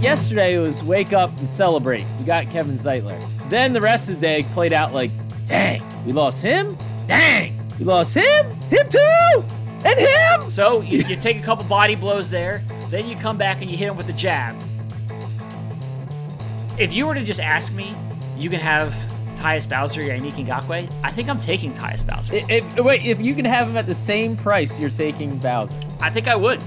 [0.00, 2.04] yesterday it was wake up and celebrate.
[2.18, 3.18] We got Kevin Zeitler.
[3.48, 5.10] Then the rest of the day played out like,
[5.46, 6.76] dang, we lost him.
[7.06, 8.50] Dang, we lost him.
[8.70, 9.44] Him too,
[9.84, 10.50] and him.
[10.50, 13.76] So you, you take a couple body blows there, then you come back and you
[13.76, 14.54] hit him with the jab.
[16.78, 17.92] If you were to just ask me,
[18.38, 18.94] you can have
[19.36, 20.90] Tyus Bowser, Yannick Ngakoue.
[21.02, 22.34] I think I'm taking Tyus Bowser.
[22.34, 25.78] If, if- wait, if you can have him at the same price, you're taking Bowser.
[26.00, 26.62] I think I would.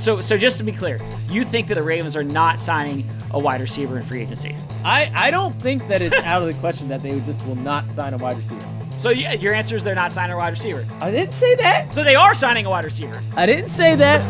[0.00, 0.98] So, so just to be clear,
[1.28, 4.56] you think that the Ravens are not signing a wide receiver in free agency?
[4.82, 7.90] I, I don't think that it's out of the question that they just will not
[7.90, 8.66] sign a wide receiver.
[8.96, 10.86] So yeah, your answer is they're not signing a wide receiver.
[11.02, 11.92] I didn't say that.
[11.92, 13.22] So they are signing a wide receiver.
[13.36, 14.24] I didn't say that.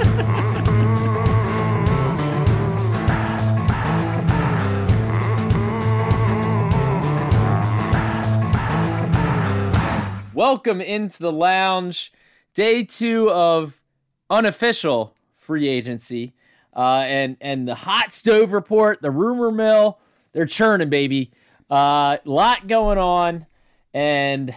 [10.35, 12.13] Welcome into the lounge.
[12.55, 13.81] Day two of
[14.29, 16.35] unofficial free agency.
[16.75, 19.99] Uh, and and the hot stove report, the rumor mill,
[20.33, 21.33] they're churning, baby.
[21.69, 23.47] A uh, lot going on.
[23.93, 24.55] And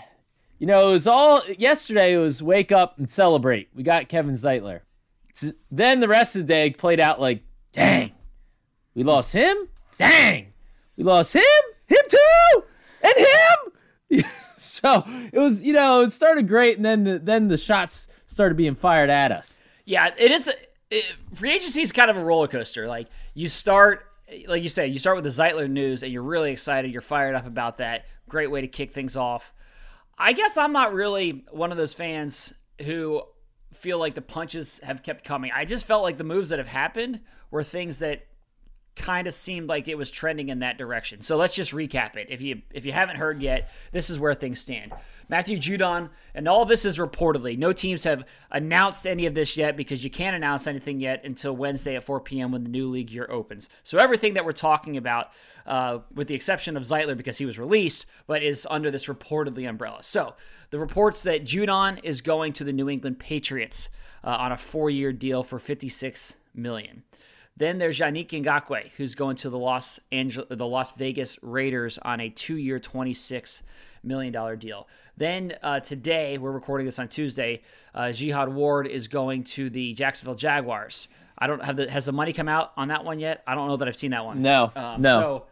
[0.59, 2.13] you know, it was all yesterday.
[2.13, 3.69] It was wake up and celebrate.
[3.73, 4.81] We got Kevin Zeitler.
[5.35, 8.11] S- Then the rest of the day played out like, dang,
[8.93, 9.57] we lost him.
[9.97, 10.53] Dang,
[10.95, 11.41] we lost him.
[11.87, 12.63] Him too,
[13.03, 14.23] and him.
[14.57, 18.55] so it was, you know, it started great, and then the, then the shots started
[18.55, 19.59] being fired at us.
[19.85, 20.49] Yeah, it is.
[21.33, 22.87] Free agency is kind of a roller coaster.
[22.87, 24.05] Like you start,
[24.47, 26.91] like you said, you start with the Zeitler news, and you're really excited.
[26.91, 28.05] You're fired up about that.
[28.29, 29.53] Great way to kick things off.
[30.17, 33.23] I guess I'm not really one of those fans who
[33.73, 35.51] feel like the punches have kept coming.
[35.53, 38.25] I just felt like the moves that have happened were things that
[38.95, 41.21] kind of seemed like it was trending in that direction.
[41.21, 42.27] So let's just recap it.
[42.29, 44.93] If you if you haven't heard yet, this is where things stand.
[45.29, 47.57] Matthew Judon, and all of this is reportedly.
[47.57, 51.55] No teams have announced any of this yet because you can't announce anything yet until
[51.55, 52.51] Wednesday at 4 p.m.
[52.51, 53.69] when the new league year opens.
[53.83, 55.31] So everything that we're talking about,
[55.65, 59.67] uh, with the exception of Zeitler because he was released, but is under this reportedly
[59.67, 60.03] umbrella.
[60.03, 60.35] So
[60.69, 63.89] the reports that Judon is going to the New England Patriots
[64.23, 67.03] uh, on a four-year deal for 56 million.
[67.55, 72.19] Then there's Yannick Ngakoue, who's going to the Los Angeles, the Las Vegas Raiders on
[72.19, 73.61] a two-year, twenty-six
[74.03, 74.87] million dollar deal.
[75.17, 77.61] Then uh, today, we're recording this on Tuesday.
[77.93, 81.07] Uh, Jihad Ward is going to the Jacksonville Jaguars.
[81.37, 83.43] I don't have the has the money come out on that one yet.
[83.45, 84.41] I don't know that I've seen that one.
[84.41, 85.45] No, Um, no, So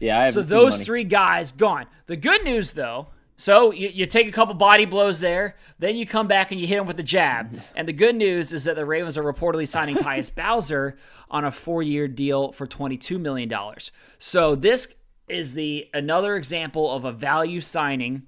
[0.00, 0.84] yeah, I haven't so those money.
[0.84, 1.86] three guys gone.
[2.06, 3.08] The good news, though,
[3.40, 6.66] so you, you take a couple body blows there, then you come back and you
[6.66, 7.58] hit him with the jab.
[7.76, 10.96] And the good news is that the Ravens are reportedly signing Tyus Bowser
[11.30, 13.92] on a four-year deal for twenty-two million dollars.
[14.18, 14.88] So this
[15.28, 18.22] is the another example of a value signing,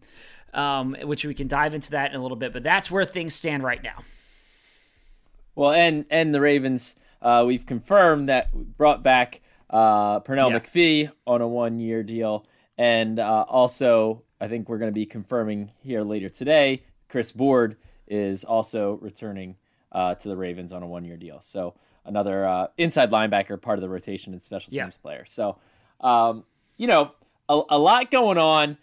[0.54, 2.52] um, which we can dive into that in a little bit.
[2.52, 4.04] But that's where things stand right now.
[5.56, 10.60] Well, and and the Ravens, uh, we've confirmed that we brought back uh, Pernell Yeah.
[10.60, 12.44] McPhee on a one-year deal,
[12.78, 16.82] and uh, also I think we're going to be confirming here later today.
[17.08, 17.76] Chris Board
[18.08, 19.56] is also returning
[19.92, 21.40] uh, to the Ravens on a one-year deal.
[21.40, 21.74] So
[22.04, 24.84] another uh, inside linebacker, part of the rotation and special Yeah.
[24.84, 25.24] teams player.
[25.26, 25.58] So
[26.00, 26.44] um,
[26.76, 27.12] you know,
[27.48, 28.78] a, a lot going on.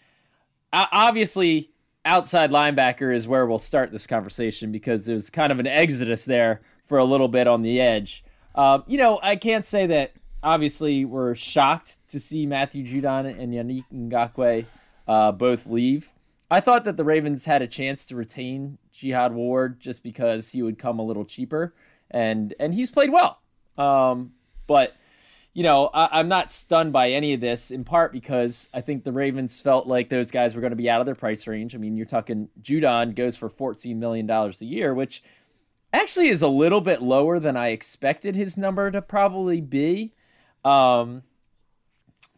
[0.74, 1.72] O- obviously,
[2.06, 6.62] outside linebacker is where we'll start this conversation because there's kind of an exodus there
[6.86, 8.24] for a little bit on the edge.
[8.56, 10.12] Um, you know, I can't say that
[10.44, 14.66] obviously we're shocked to see Matthew Judon and Yannick Ngakoue
[15.08, 16.12] uh, both leave.
[16.50, 20.62] I thought that the Ravens had a chance to retain Jihad Ward just because he
[20.62, 21.74] would come a little cheaper,
[22.10, 23.40] and and he's played well.
[23.78, 24.34] Um,
[24.66, 24.96] but
[25.54, 29.04] you know, I, I'm not stunned by any of this, in part because I think
[29.04, 31.74] the Ravens felt like those guys were going to be out of their price range.
[31.74, 35.24] I mean, you're talking Judon goes for $14 million a year, which
[35.92, 40.14] actually is a little bit lower than I expected his number to probably be.
[40.64, 41.24] Um,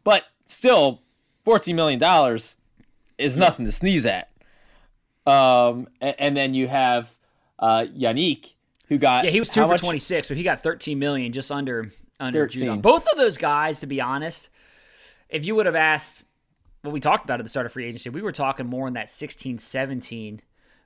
[0.06, 1.02] but still,
[1.46, 2.00] $14 million
[3.20, 4.30] is nothing to sneeze at.
[5.26, 7.12] Um, and, and then you have
[7.60, 8.54] uh, Yannick,
[8.88, 9.82] who got Yeah, he was two for much?
[9.82, 12.62] 26, so he got 13 million just under under 13.
[12.62, 12.82] Judon.
[12.82, 14.50] Both of those guys, to be honest,
[15.30, 16.24] if you would have asked
[16.82, 18.94] what we talked about at the start of free agency, we were talking more in
[18.94, 20.42] that 16, 17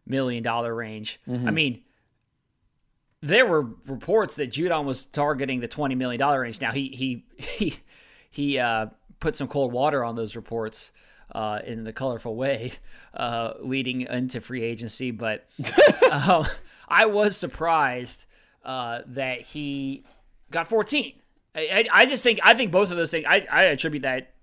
[0.06, 1.19] million dollar range.
[1.27, 1.47] Mm-hmm.
[1.47, 1.83] I mean,
[3.21, 6.59] there were reports that Judon was targeting the 20 million dollar range.
[6.59, 7.75] Now he he he
[8.29, 8.88] he uh,
[9.19, 10.91] put some cold water on those reports.
[11.31, 12.73] Uh, in the colorful way,
[13.15, 15.47] uh, leading into free agency, but
[16.11, 16.45] um,
[16.87, 18.25] I was surprised
[18.63, 20.03] uh, that he
[20.51, 21.13] got 14.
[21.55, 23.25] I, I, I just think I think both of those things.
[23.27, 24.33] I, I attribute that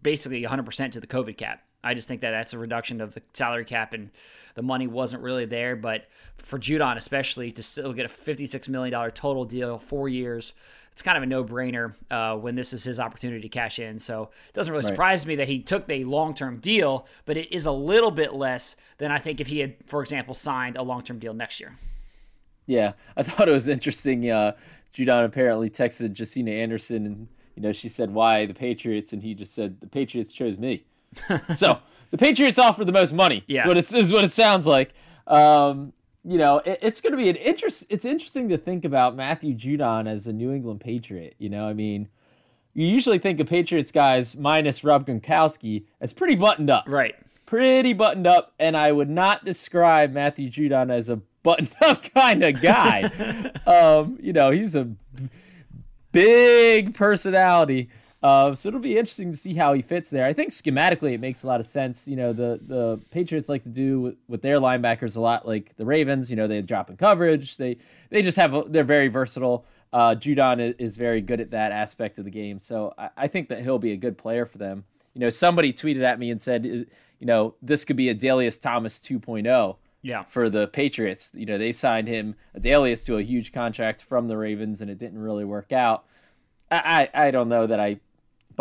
[0.00, 1.62] basically 100 percent to the COVID cap.
[1.84, 4.10] I just think that that's a reduction of the salary cap and
[4.54, 5.74] the money wasn't really there.
[5.74, 6.06] But
[6.38, 10.52] for Judon, especially, to still get a $56 million total deal, four years,
[10.92, 13.98] it's kind of a no brainer uh, when this is his opportunity to cash in.
[13.98, 14.92] So it doesn't really right.
[14.92, 18.34] surprise me that he took a long term deal, but it is a little bit
[18.34, 21.60] less than I think if he had, for example, signed a long term deal next
[21.60, 21.76] year.
[22.66, 24.30] Yeah, I thought it was interesting.
[24.30, 24.52] Uh,
[24.94, 29.34] Judon apparently texted Josina Anderson and you know, she said, "Why the Patriots?" And he
[29.34, 30.84] just said, "The Patriots chose me."
[31.54, 31.78] so
[32.10, 33.44] the Patriots offer the most money.
[33.46, 34.94] Yeah, is what it is what it sounds like.
[35.26, 35.92] Um,
[36.24, 37.86] you know, it, it's going to be an interest.
[37.90, 41.34] It's interesting to think about Matthew Judon as a New England Patriot.
[41.38, 42.08] You know, I mean,
[42.74, 47.14] you usually think of Patriots guys minus Rob Gronkowski as pretty buttoned up, right?
[47.46, 52.42] Pretty buttoned up, and I would not describe Matthew Judon as a buttoned up kind
[52.42, 53.02] of guy.
[53.66, 54.90] um, you know, he's a
[56.12, 57.90] big personality.
[58.22, 60.24] Uh, so it'll be interesting to see how he fits there.
[60.24, 62.06] I think schematically it makes a lot of sense.
[62.06, 65.74] You know, the the Patriots like to do with, with their linebackers a lot like
[65.76, 66.30] the Ravens.
[66.30, 67.56] You know, they drop in coverage.
[67.56, 67.78] They
[68.10, 69.66] they just have a, they're very versatile.
[69.92, 72.58] Uh, Judon is, very good at that aspect of the game.
[72.58, 74.84] So I, I think that he'll be a good player for them.
[75.12, 76.86] You know, somebody tweeted at me and said, you
[77.20, 80.22] know, this could be Adalius Thomas 2.0 yeah.
[80.24, 81.32] for the Patriots.
[81.34, 84.96] You know, they signed him Adalius to a huge contract from the Ravens, and it
[84.96, 86.06] didn't really work out.
[86.70, 88.00] I, I, I don't know that I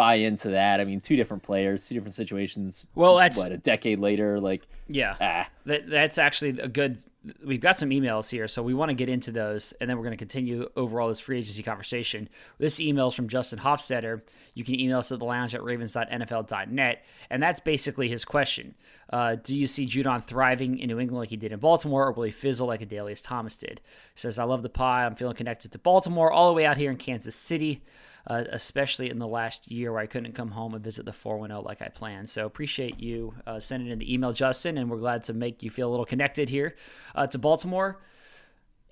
[0.02, 0.80] buy into that.
[0.82, 2.88] I mean, two different players, two different situations.
[2.96, 4.40] Well, that's what a decade later.
[4.40, 5.48] Like, yeah, ah.
[5.66, 6.98] that, that's actually a good.
[7.46, 10.04] We've got some emails here, so we want to get into those, and then we're
[10.04, 12.30] going to continue overall this free agency conversation.
[12.58, 14.24] This email is from Justin Hofstetter.
[14.56, 18.74] You can email us at the lounge at ravens.nfl.net, and that's basically his question.
[19.12, 22.12] Uh, do you see Judon thriving in New England like he did in Baltimore, or
[22.12, 23.82] will he fizzle like Adalius Thomas did?
[24.16, 25.06] He says, I love the pie.
[25.06, 27.84] I'm feeling connected to Baltimore all the way out here in Kansas City
[28.28, 31.64] uh, especially in the last year where I couldn't come home and visit the 410
[31.64, 32.30] like I planned.
[32.30, 35.70] So appreciate you uh, sending in the email, Justin, and we're glad to make you
[35.70, 36.76] feel a little connected here
[37.16, 38.02] uh, to Baltimore.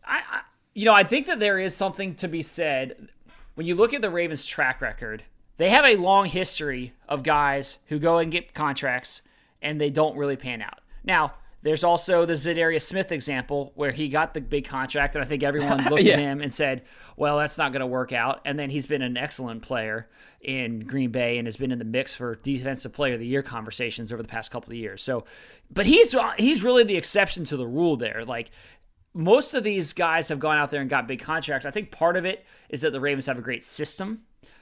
[0.06, 0.42] I, I,
[0.74, 3.10] you know, I think that there is something to be said
[3.56, 5.24] when you look at the Ravens' track record.
[5.58, 9.22] They have a long history of guys who go and get contracts
[9.62, 10.80] and they don't really pan out.
[11.04, 15.28] Now, there's also the Za'Darius Smith example where he got the big contract, and I
[15.28, 16.14] think everyone looked yeah.
[16.14, 16.84] at him and said,
[17.18, 20.10] "Well, that's not going to work out." And then he's been an excellent player
[20.42, 23.44] in Green Bay and has been in the mix for Defensive Player of the Year
[23.44, 25.02] conversations over the past couple of years.
[25.02, 25.26] So,
[25.70, 28.24] but he's he's really the exception to the rule there.
[28.26, 28.52] Like
[29.14, 31.66] most of these guys have gone out there and got big contracts.
[31.66, 34.22] I think part of it is that the Ravens have a great system.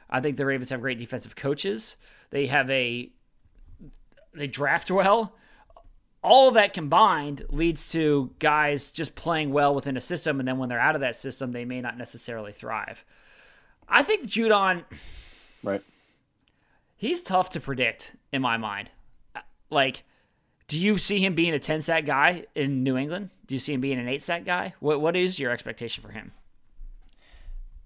[0.09, 1.97] I think the Ravens have great defensive coaches.
[2.29, 3.11] They have a
[4.33, 5.35] they draft well
[6.27, 10.57] all of that combined leads to guys just playing well within a system, and then
[10.57, 13.03] when they're out of that system, they may not necessarily thrive.
[13.87, 14.83] I think Judon,
[15.63, 15.81] right?
[16.97, 18.91] He's tough to predict in my mind.
[19.69, 20.03] Like,
[20.67, 23.29] do you see him being a ten sack guy in New England?
[23.47, 24.73] Do you see him being an eight sack guy?
[24.79, 26.31] What What is your expectation for him?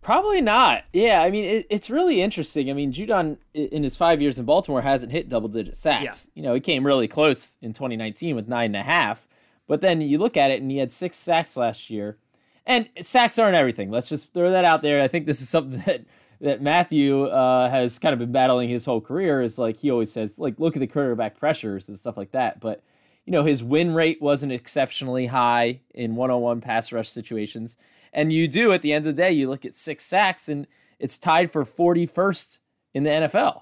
[0.02, 0.86] Probably not.
[0.94, 2.70] Yeah, I mean, it, it's really interesting.
[2.72, 6.28] I mean, Judon in his five years in Baltimore hasn't hit double digit sacks.
[6.34, 6.40] Yeah.
[6.40, 9.28] You know, he came really close in 2019 with nine and a half,
[9.68, 12.18] but then you look at it and he had six sacks last year.
[12.66, 13.92] And sacks aren't everything.
[13.92, 15.02] Let's just throw that out there.
[15.02, 16.02] I think this is something that
[16.42, 19.44] that Matthew uh, has kind of been battling his whole career.
[19.44, 22.60] Is like he always says, like look at the quarterback pressures and stuff like that.
[22.60, 22.82] But
[23.26, 27.78] you know, his win rate wasn't exceptionally high in one-on-one pass rush situations.
[28.14, 30.68] And you do at the end of the day, you look at six sacks and
[31.00, 32.60] it's tied for 41st
[32.94, 33.62] in the NFL.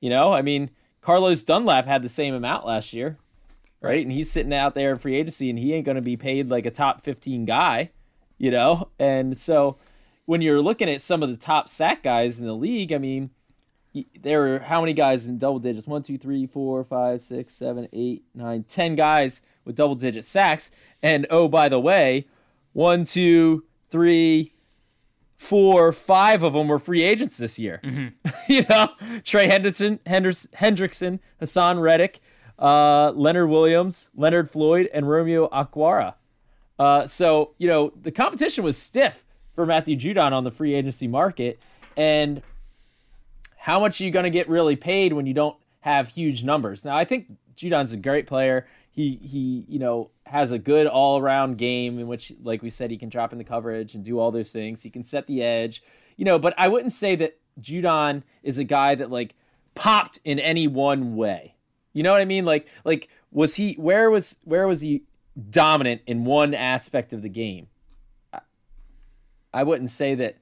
[0.00, 0.70] You know, I mean,
[1.00, 3.18] Carlos Dunlap had the same amount last year,
[3.80, 4.04] right?
[4.04, 6.48] And he's sitting out there in free agency and he ain't going to be paid
[6.48, 7.90] like a top 15 guy,
[8.38, 8.88] you know?
[8.98, 9.78] And so
[10.26, 13.30] when you're looking at some of the top sack guys in the league, I mean,
[14.20, 15.86] there are how many guys in double digits?
[15.86, 20.70] One, two, three, four, five, six, seven, eight, nine, ten guys with double digit sacks.
[21.02, 22.26] And oh, by the way,
[22.76, 24.52] one, two, three,
[25.38, 27.80] four, five of them were free agents this year.
[27.82, 28.28] Mm-hmm.
[28.52, 28.88] you know,
[29.24, 32.20] Trey Henderson, Henderson, Hendrickson, Haason Reddick,
[32.58, 36.16] uh, Leonard Williams, Leonard Floyd, and Romeo Okwara.
[36.78, 41.08] Uh, so you know the competition was stiff for Matthew Judon on the free agency
[41.08, 41.58] market,
[41.96, 42.42] and
[43.56, 46.84] how much are you going to get really paid when you don't have huge numbers?
[46.84, 48.66] Now I think Judon's a great player
[48.96, 52.90] he he you know has a good all around game in which like we said
[52.90, 54.82] he can drop in the coverage and do all those things.
[54.82, 55.82] He can set the edge,
[56.16, 56.38] you know.
[56.38, 59.36] But I wouldn't say that Judon is a guy that like
[59.74, 61.56] popped in any one way.
[61.92, 62.46] You know what I mean?
[62.46, 65.02] Like like was he where was where was he
[65.50, 67.68] dominant in one aspect of the game?
[68.32, 68.40] I,
[69.52, 70.38] I wouldn't say that.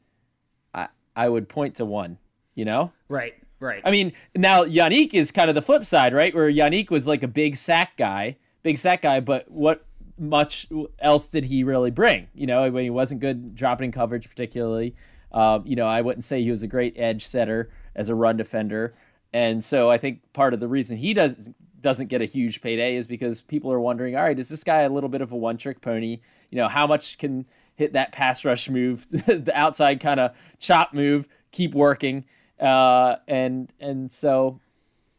[0.72, 2.18] I I would point to one.
[2.54, 2.92] You know?
[3.08, 3.34] Right.
[3.58, 3.82] Right.
[3.84, 6.32] I mean, now Yannick is kind of the flip side, right?
[6.32, 9.86] Where Yannick was like a big sack guy, big sack guy, but what
[10.18, 10.66] much
[10.98, 12.26] else did he really bring?
[12.34, 14.96] You know, when he wasn't good dropping coverage, particularly.
[15.30, 18.36] Um, you know, I wouldn't say he was a great edge setter as a run
[18.36, 18.94] defender,
[19.32, 22.96] and so I think part of the reason he does doesn't get a huge payday
[22.96, 25.36] is because people are wondering, all right, is this guy a little bit of a
[25.36, 26.20] one trick pony?
[26.50, 27.44] You know, how much can
[27.74, 32.24] hit that pass rush move, the outside kind of chop move, keep working,
[32.60, 34.60] uh, and and so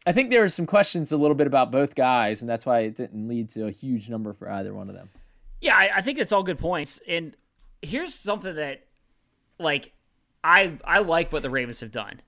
[0.06, 2.80] I think there are some questions a little bit about both guys, and that's why
[2.80, 5.10] it didn't lead to a huge number for either one of them.
[5.60, 7.00] Yeah, I, I think it's all good points.
[7.08, 7.36] And
[7.82, 8.84] here's something that,
[9.58, 9.92] like,
[10.44, 12.20] I I like what the Ravens have done,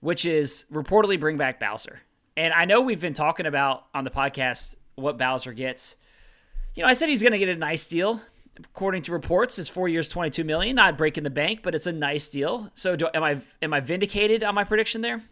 [0.00, 2.00] which is reportedly bring back Bowser.
[2.36, 5.94] And I know we've been talking about on the podcast what Bowser gets.
[6.74, 8.20] You know, I said he's going to get a nice deal.
[8.58, 10.74] According to reports, it's four years, twenty-two million.
[10.74, 12.70] Not breaking the bank, but it's a nice deal.
[12.74, 15.22] So, do, am I am I vindicated on my prediction there?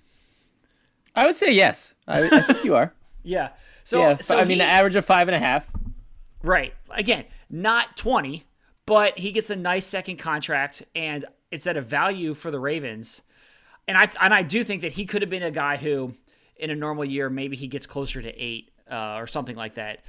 [1.15, 1.95] I would say yes.
[2.07, 2.93] I, I think you are.
[3.23, 3.51] yeah.
[3.85, 4.17] So, yeah.
[4.19, 5.71] so I mean, he- an average of five and a half.
[6.43, 6.75] Right.
[6.91, 8.45] Again, not 20,
[8.87, 13.21] but he gets a nice second contract and it's at a value for the Ravens.
[13.89, 16.15] And I and I do think that he could have been a guy who
[16.57, 20.01] in a normal year maybe he gets closer to 8 uh, or something like that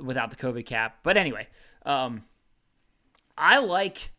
[0.00, 0.98] without the COVID cap.
[1.02, 1.46] But anyway,
[1.84, 2.24] um,
[3.36, 4.10] I like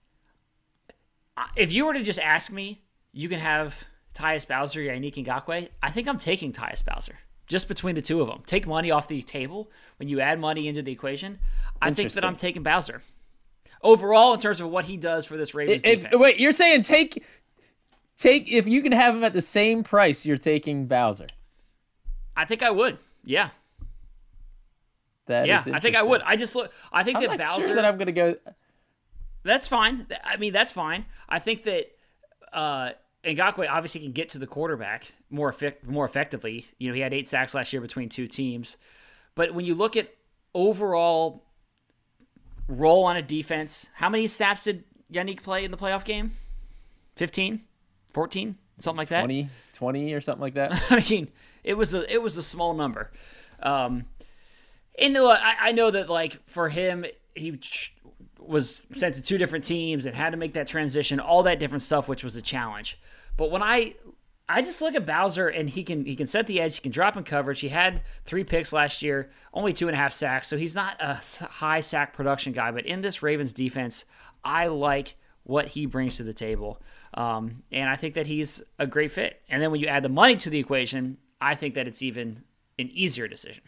[1.55, 3.83] if you were to just ask me, you can have
[4.17, 5.69] Tyus Bowser, Yannick Ngakoue.
[5.83, 8.41] I think I'm taking Tyus Bowser just between the two of them.
[8.45, 11.37] Take money off the table when you add money into the equation.
[11.81, 13.01] I think that I'm taking Bowser
[13.83, 16.19] overall in terms of what he does for this Ravens If, defense.
[16.21, 17.23] wait, you're saying take
[18.17, 21.27] take if you can have him at the same price, you're taking Bowser.
[22.35, 22.97] I think I would.
[23.23, 23.49] Yeah,
[25.27, 25.59] That yeah.
[25.59, 26.21] is I think I would.
[26.23, 26.71] I just look.
[26.91, 27.67] I think I'm that Bowser.
[27.67, 28.35] sure that I'm gonna go.
[29.43, 30.07] That's fine.
[30.23, 31.05] I mean, that's fine.
[31.29, 31.91] I think that
[32.53, 32.91] uh,
[33.27, 36.65] Ngakoue obviously can get to the quarterback more effect- more effectively.
[36.77, 38.77] You know, he had eight sacks last year between two teams.
[39.35, 40.13] But when you look at
[40.53, 41.43] overall
[42.67, 46.35] role on a defense, how many snaps did Yannick play in the playoff game?
[47.15, 47.61] 15?
[48.13, 48.55] 14?
[48.79, 49.21] Something like that?
[49.21, 50.81] 20, 20 or something like that.
[50.89, 51.29] I mean,
[51.63, 53.11] it was a it was a small number.
[53.61, 54.05] Um,
[54.99, 57.05] and look, I, I know that like for him,
[57.35, 57.59] he
[58.39, 61.83] was sent to two different teams and had to make that transition, all that different
[61.83, 62.99] stuff, which was a challenge.
[63.37, 63.95] But when I
[64.49, 66.91] I just look at Bowser and he can he can set the edge, he can
[66.91, 67.59] drop in coverage.
[67.59, 70.97] He had three picks last year, only two and a half sacks, so he's not
[70.99, 72.71] a high sack production guy.
[72.71, 74.05] But in this Ravens defense,
[74.43, 76.81] I like what he brings to the table,
[77.13, 79.41] um, and I think that he's a great fit.
[79.49, 82.43] And then when you add the money to the equation, I think that it's even
[82.79, 83.63] an easier decision.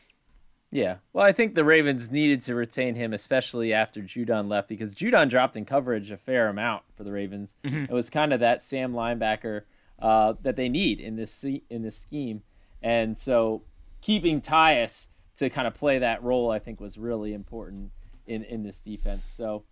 [0.71, 0.97] Yeah.
[1.13, 5.29] Well, I think the Ravens needed to retain him, especially after Judon left, because Judon
[5.29, 7.55] dropped in coverage a fair amount for the Ravens.
[7.89, 9.63] It was kind of that Sam linebacker
[9.99, 12.43] uh, that they need in this in this scheme,
[12.83, 13.63] and so
[14.01, 15.07] keeping Tyus
[15.37, 17.91] to kind of play that role, I think, was really important
[18.27, 19.31] in in this defense.
[19.31, 19.63] So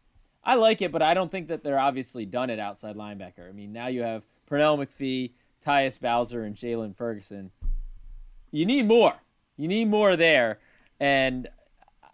[0.44, 3.48] I like it, but I don't think that they're obviously done at outside linebacker.
[3.48, 5.32] I mean, now you have Pernell McPhee,
[5.64, 7.52] Tyus Bowser, and Jaylon Ferguson.
[8.52, 9.14] You need more.
[9.58, 10.60] You need more there.
[11.00, 11.48] And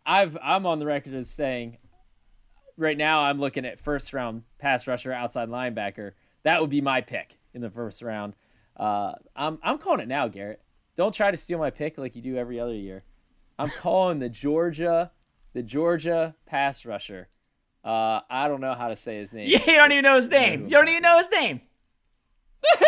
[0.05, 1.77] I've I'm on the record as saying
[2.77, 6.11] right now I'm looking at first round pass rusher outside linebacker.
[6.43, 8.35] That would be my pick in the first round.
[8.75, 10.61] Uh, I'm I'm calling it now, Garrett.
[10.95, 13.03] Don't try to steal my pick like you do every other year.
[13.57, 15.11] I'm calling the Georgia
[15.53, 17.29] the Georgia pass rusher.
[17.85, 19.49] Uh, I don't know how to say his name.
[19.49, 20.63] Yeah, you don't even know his name.
[20.63, 21.61] You don't even know his name.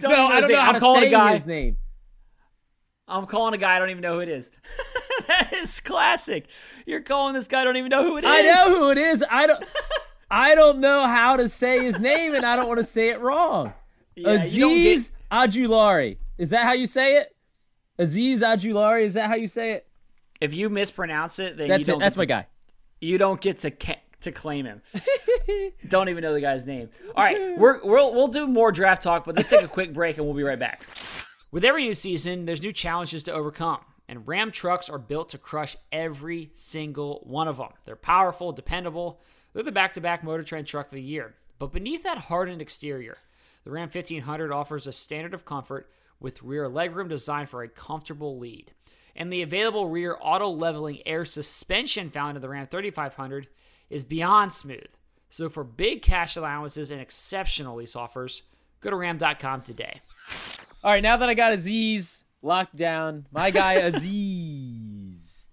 [0.00, 1.34] Don't no, I don't know how I'm to calling say a guy.
[1.34, 1.76] his name.
[3.08, 4.50] I'm calling a guy I don't even know who it is.
[5.28, 6.46] that is classic.
[6.86, 8.30] You're calling this guy I don't even know who it is.
[8.30, 9.24] I know who it is.
[9.30, 9.64] I don't.
[10.32, 13.20] I don't know how to say his name, and I don't want to say it
[13.20, 13.72] wrong.
[14.16, 15.12] Yeah, Azeez get-
[15.52, 16.18] Ajulari.
[16.36, 17.34] Is that how you say it?
[17.98, 19.04] Azeez Ajulari.
[19.04, 19.86] Is that how you say it?
[20.40, 21.94] If you mispronounce it, then That's you it.
[21.94, 22.46] don't That's my guy.
[23.00, 24.82] You don't get to ca- to claim him.
[25.88, 26.90] don't even know the guy's name.
[27.14, 30.16] All right, we're, we'll we'll do more draft talk, but let's take a quick break
[30.18, 30.82] and we'll be right back.
[31.50, 35.38] With every new season, there's new challenges to overcome, and Ram trucks are built to
[35.38, 37.68] crush every single one of them.
[37.84, 39.20] They're powerful, dependable.
[39.52, 41.36] They're the back-to-back Motor Trend Truck of the Year.
[41.60, 43.18] But beneath that hardened exterior,
[43.62, 45.88] the Ram 1500 offers a standard of comfort
[46.18, 48.72] with rear legroom designed for a comfortable lead.
[49.14, 53.46] And the available rear auto leveling air suspension found in the Ram 3500
[53.90, 54.88] is beyond smooth.
[55.30, 58.42] So for big cash allowances and exceptional lease offers,
[58.80, 60.00] go to ram.com today.
[60.82, 65.46] All right, now that I got Azeez locked down, my guy Azeez.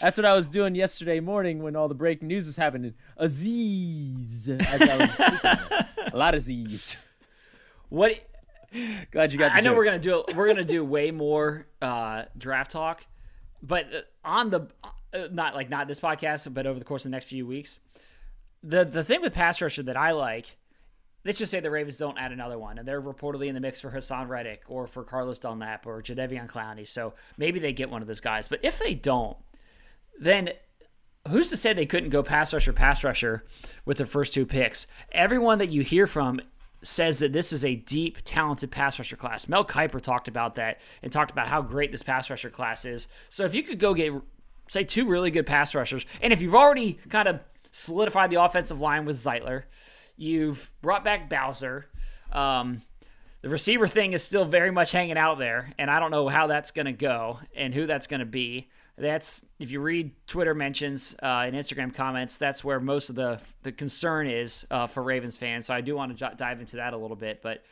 [0.00, 2.94] That's what I was doing yesterday morning when all the breaking news was happening.
[3.20, 4.48] Azeez.
[4.48, 6.12] As I was.
[6.12, 6.96] A lot of Z's.
[7.88, 8.18] What
[9.10, 9.52] Glad you got.
[9.52, 9.76] I know joke.
[9.76, 13.04] we're gonna do we're gonna do way more uh, draft talk,
[13.62, 17.10] but uh, on the uh, not like not this podcast, but over the course of
[17.10, 17.78] the next few weeks,
[18.62, 20.56] the the thing with pass rusher that I like.
[21.24, 23.80] Let's just say the Ravens don't add another one, and they're reportedly in the mix
[23.80, 26.86] for Haason Reddick or for Carlos Dunlap or Jadeveon Clowney.
[26.86, 28.48] So maybe they get one of those guys.
[28.48, 29.36] But if they don't,
[30.18, 30.50] then
[31.28, 33.44] who's to say they couldn't go pass rusher, pass rusher
[33.84, 34.88] with their first two picks?
[35.12, 36.40] Everyone that you hear from
[36.82, 39.46] says that this is a deep, talented pass rusher class.
[39.46, 43.06] Mel Kiper talked about that and talked about how great this pass rusher class is.
[43.28, 44.12] So if you could go get,
[44.68, 47.38] say, two really good pass rushers, and if you've already kind of
[47.70, 49.62] solidified the offensive line with Zeitler,
[50.22, 51.86] you've brought back Bowser.
[52.30, 52.82] Um,
[53.42, 56.46] the receiver thing is still very much hanging out there, and I don't know how
[56.46, 58.70] that's going to go and who that's going to be.
[58.96, 63.40] That's if you read Twitter mentions uh, and Instagram comments, that's where most of the
[63.62, 65.66] the concern is uh, for Ravens fans.
[65.66, 67.64] So I do want to j- dive into that a little bit, but.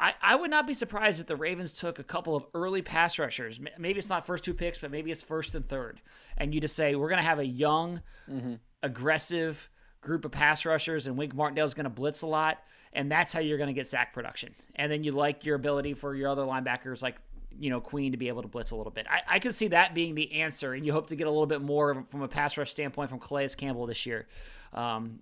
[0.00, 3.18] I, I would not be surprised if the Ravens took a couple of early pass
[3.18, 3.58] rushers.
[3.78, 6.00] Maybe it's not first two picks, but maybe it's first and third.
[6.36, 8.00] And you just say, we're going to have a young,
[8.30, 8.54] mm-hmm.
[8.84, 9.68] aggressive
[10.00, 12.58] group of pass rushers, and Wink Martindale's going to blitz a lot.
[12.92, 14.54] And that's how you're going to get sack production.
[14.76, 17.16] And then you like your ability for your other linebackers like
[17.58, 19.06] you know Queen to be able to blitz a little bit.
[19.08, 21.46] I, I could see that being the answer, and you hope to get a little
[21.46, 24.26] bit more from a pass rush standpoint from Calais Campbell this year.
[24.72, 25.20] Um,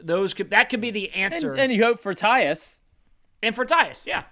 [0.00, 2.80] those could that could be the answer, and, and you hope for Tyus,
[3.42, 4.24] and for Tyus, yeah,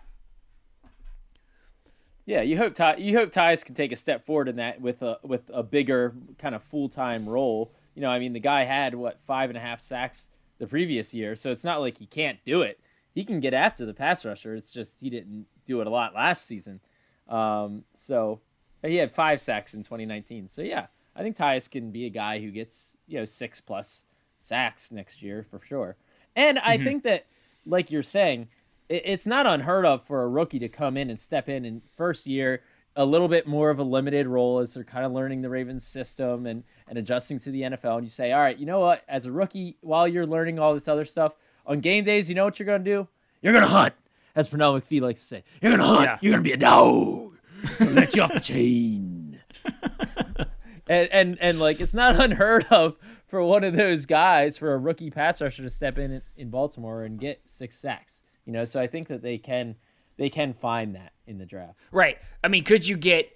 [2.25, 2.43] yeah.
[2.43, 5.19] You hope Ty, you hope Tyus can take a step forward in that with a
[5.23, 7.73] with a bigger kind of full time role.
[7.97, 11.15] You know, I mean, the guy had what five and a half sacks the previous
[11.15, 12.79] year, so it's not like he can't do it.
[13.15, 14.55] He can get after the pass rusher.
[14.55, 16.81] It's just he didn't do it a lot last season.
[17.27, 18.41] Um, so
[18.83, 20.47] he had five sacks in 2019.
[20.49, 20.87] So yeah,
[21.17, 24.05] I think Tyus can be a guy who gets you know six plus
[24.37, 25.97] sacks next year for sure.
[26.37, 26.85] And I mm-hmm.
[26.85, 27.27] think that,
[27.65, 28.49] like you're saying,
[28.91, 31.81] it, it's not unheard of for a rookie to come in and step in in
[31.97, 32.63] first year
[32.97, 35.85] a little bit more of a limited role as they're kind of learning the Ravens
[35.87, 37.99] system and and adjusting to the NFL.
[37.99, 39.05] And you say, all right, you know what?
[39.07, 41.35] As a rookie, while you're learning all this other stuff
[41.67, 43.07] on game days, you know what you're gonna do?
[43.43, 43.95] You're gonna hunt
[44.35, 45.45] as Pernell McPhee likes to say.
[45.61, 46.05] You're gonna hunt.
[46.05, 46.19] Yeah.
[46.21, 47.37] You're gonna be a dog.
[47.81, 49.41] let you off the chain.
[50.89, 54.79] and and and like it's not unheard of for one of those guys for a
[54.79, 58.23] rookie pass rusher to step in in Baltimore and get six sacks.
[58.47, 59.77] You know, so I think that they can
[60.17, 61.79] they can find that in the draft.
[61.91, 62.19] Right.
[62.43, 63.33] I mean, could you get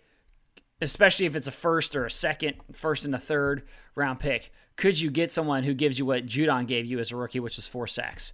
[0.80, 3.62] especially if it's a first or a second, first and a third
[3.94, 7.16] round pick, could you get someone who gives you what Judon gave you as a
[7.16, 8.32] rookie, which is four sacks?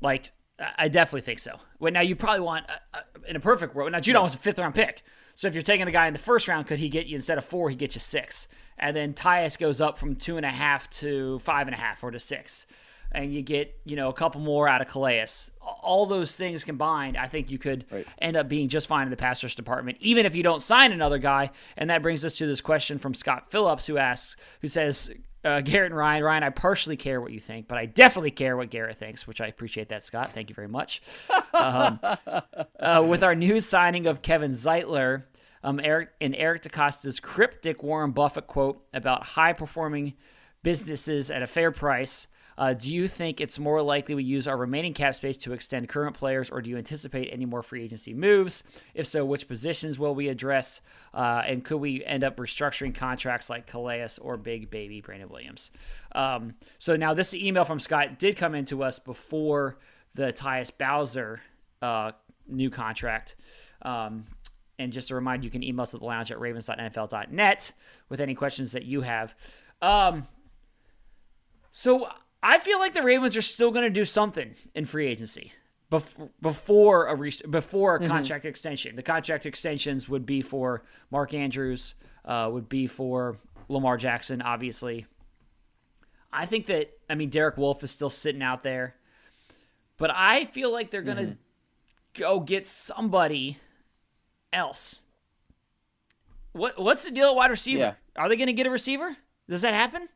[0.00, 0.32] Like
[0.76, 1.60] I definitely think so.
[1.78, 3.92] Well, now you probably want uh, uh, in a perfect world.
[3.92, 4.22] Now Judon yeah.
[4.22, 5.02] was a fifth round pick,
[5.34, 7.38] so if you're taking a guy in the first round, could he get you instead
[7.38, 10.50] of four, he get you six, and then Tyus goes up from two and a
[10.50, 12.66] half to five and a half or to six,
[13.12, 15.26] and you get you know a couple more out of Calais.
[15.60, 18.06] All those things combined, I think you could right.
[18.18, 21.18] end up being just fine in the passers department, even if you don't sign another
[21.18, 21.50] guy.
[21.76, 25.12] And that brings us to this question from Scott Phillips, who asks, who says,
[25.44, 26.24] uh, Garrett and Ryan.
[26.24, 29.40] Ryan, I partially care what you think, but I definitely care what Garrett thinks, which
[29.40, 30.32] I appreciate that, Scott.
[30.32, 31.02] Thank you very much.
[31.54, 32.00] Um,
[32.80, 35.24] uh, with our new signing of Kevin Zeitler,
[35.62, 40.14] um, Eric in Eric DeCosta's cryptic Warren Buffett quote about high performing
[40.62, 42.26] businesses at a fair price.
[42.58, 45.88] Uh, do you think it's more likely we use our remaining cap space to extend
[45.88, 48.64] current players, or do you anticipate any more free agency moves?
[48.94, 50.80] If so, which positions will we address?
[51.14, 55.70] Uh, and could we end up restructuring contracts like Calais or Big Baby Brandon Williams?
[56.12, 59.78] Um, so now this email from Scott did come into us before
[60.14, 61.40] the Tyus Bowser
[61.80, 62.10] uh,
[62.48, 63.36] new contract.
[63.82, 64.26] Um,
[64.80, 67.72] and just a reminder, you can email us at the lounge at ravens.nfl.net
[68.08, 69.34] with any questions that you have.
[69.80, 70.26] Um,
[71.70, 72.08] so
[72.42, 75.52] I feel like the Ravens are still going to do something in free agency
[76.40, 78.08] before a re- before a mm-hmm.
[78.08, 78.94] contract extension.
[78.94, 85.06] The contract extensions would be for Mark Andrews, uh, would be for Lamar Jackson, obviously.
[86.32, 88.94] I think that I mean Derek Wolfe is still sitting out there,
[89.96, 92.20] but I feel like they're gonna mm-hmm.
[92.20, 93.56] go get somebody
[94.52, 95.00] else.
[96.52, 97.80] What what's the deal at wide receiver?
[97.80, 97.94] Yeah.
[98.14, 99.16] Are they gonna get a receiver?
[99.48, 100.08] Does that happen?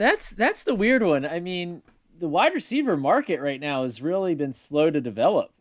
[0.00, 1.26] That's that's the weird one.
[1.26, 1.82] I mean,
[2.18, 5.52] the wide receiver market right now has really been slow to develop,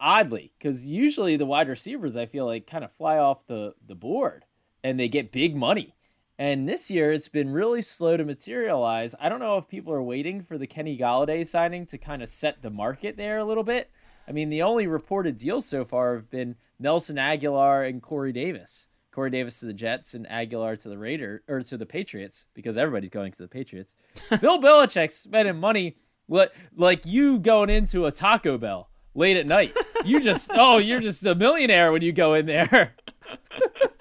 [0.00, 3.94] oddly, because usually the wide receivers I feel like kind of fly off the the
[3.94, 4.44] board
[4.82, 5.94] and they get big money.
[6.36, 9.14] And this year it's been really slow to materialize.
[9.20, 12.28] I don't know if people are waiting for the Kenny Golladay signing to kind of
[12.28, 13.88] set the market there a little bit.
[14.26, 18.88] I mean, the only reported deals so far have been Nelson Agholor and Corey Davis.
[19.16, 22.76] Corey Davis to the Jets and Agholor to the Raider or to the Patriots because
[22.76, 23.96] everybody's going to the Patriots.
[24.42, 28.90] Bill Belichick's spending money what like you going into a Taco Bell.
[29.14, 29.74] late at night.
[30.04, 32.94] You just oh, you're just a millionaire when you go in there.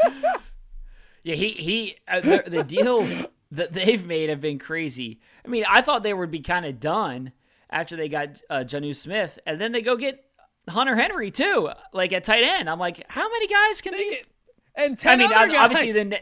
[1.24, 5.22] yeah, he he uh, the, the deals that they've made have been crazy.
[5.46, 7.32] I mean, I thought they would be kind of done
[7.70, 10.26] after they got uh, Jonnu Smith, and then they go get
[10.68, 12.70] Hunter Henry too, like at tight end.
[12.70, 14.26] I'm like, how many guys can these?
[14.76, 16.16] And ten I mean, other obviously then,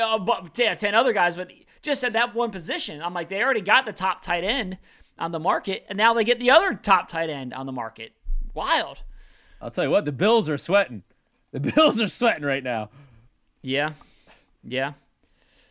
[0.00, 3.42] uh, but yeah, ten other guys, but just at that one position, I'm like, they
[3.42, 4.78] already got the top tight end
[5.18, 8.12] on the market, and now they get the other top tight end on the market.
[8.54, 9.02] Wild.
[9.60, 11.02] I'll tell you what, the Bills are sweating.
[11.52, 12.90] The Bills are sweating right now.
[13.62, 13.92] Yeah,
[14.62, 14.92] yeah.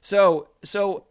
[0.01, 1.05] So, so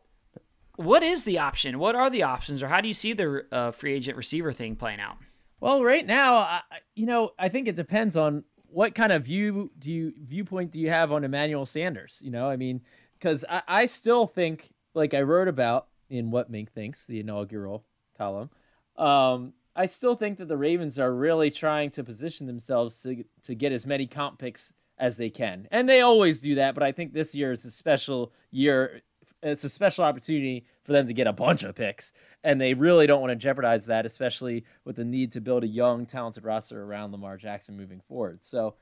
[0.77, 1.79] what is the option?
[1.79, 4.77] What are the options, or how do you see the uh, free agent receiver thing
[4.77, 5.17] playing out?
[5.61, 6.61] Well, right now, I,
[6.95, 10.81] you know, I think it depends on what kind of view do you viewpoint do
[10.81, 12.21] you have on Emmanuel Sanders?
[12.23, 12.83] You know, I mean,
[13.19, 17.85] because I, I still think, like I wrote about in what Mink thinks, the inaugural
[18.19, 18.51] column.
[18.97, 23.55] Um, I still think that the Ravens are really trying to position themselves to to
[23.55, 26.75] get as many comp picks as they can, and they always do that.
[26.75, 29.03] But I think this year is a special year.
[29.43, 33.07] It's a special opportunity for them to get a bunch of picks, and they really
[33.07, 36.83] don't want to jeopardize that, especially with the need to build a young, talented roster
[36.83, 38.45] around Lamar Jackson moving forward.
[38.45, 38.75] So,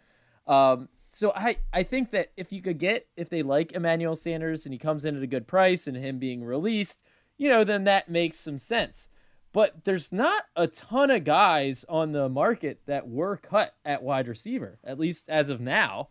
[0.47, 4.67] um, so I I think that if you could get if they like Emmanuel Sanders
[4.67, 7.07] and he comes in at a good price and him being released,
[7.39, 9.09] you know, then that makes some sense
[9.53, 14.27] but there's not a ton of guys on the market that were cut at wide
[14.27, 16.09] receiver, at least as of now.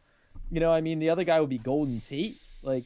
[0.51, 2.37] You know, I mean, the other guy would be Golden Tate.
[2.61, 2.85] Like,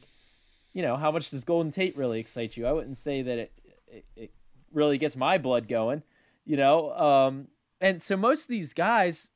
[0.76, 2.66] you know, how much does Golden Tate really excite you?
[2.66, 3.52] I wouldn't say that it,
[3.88, 4.30] it, it
[4.74, 6.02] really gets my blood going,
[6.44, 6.92] you know.
[6.92, 7.48] Um,
[7.80, 9.30] and so most of these guys,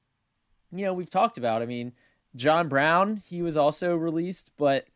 [0.71, 1.63] you know, we've talked about.
[1.63, 1.93] I mean,
[2.37, 4.89] John Brown, he was also released, but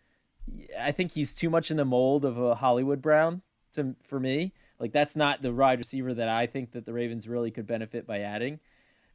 [0.79, 3.41] I think he's too much in the mold of a Hollywood Brown
[3.73, 4.53] to for me.
[4.79, 8.07] Like that's not the wide receiver that I think that the Ravens really could benefit
[8.07, 8.61] by adding.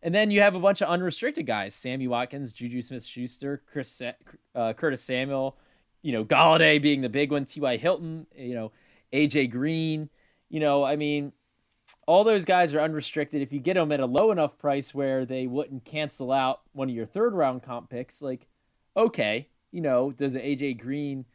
[0.02, 4.02] And then you have a bunch of unrestricted guys: Sammy Watkins, Juju Smith-Schuster, Chris,
[4.56, 5.60] uh, Curtis Samuel,
[6.02, 7.78] you know, Golladay being the big one, T.Y.
[7.78, 8.72] Hilton, you know,
[9.14, 10.10] AJ Green.
[10.50, 11.34] You know, I mean,
[12.08, 13.42] all those guys are unrestricted.
[13.42, 16.90] If you get them at a low enough price where they wouldn't cancel out one
[16.90, 18.48] of your third round comp picks, like,
[18.98, 21.26] okay, you know, does an AJ Green,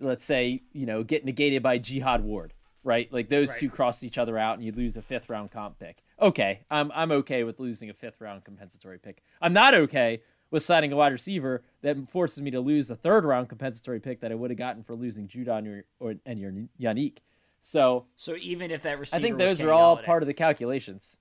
[0.00, 2.54] let's say, you know, get negated by Jihad Ward?
[2.88, 3.12] right?
[3.12, 3.60] Like those right.
[3.60, 6.02] two cross each other out, and you lose a fifth round comp pick.
[6.20, 9.22] Okay, I'm I'm okay with losing a fifth round compensatory pick.
[9.40, 13.24] I'm not okay with signing a wide receiver that forces me to lose a third
[13.24, 16.52] round compensatory pick that I would have gotten for losing Judon or, or and your
[16.80, 17.18] Yannick.
[17.60, 21.18] So so even if that receiver, I think those are all part of the calculations.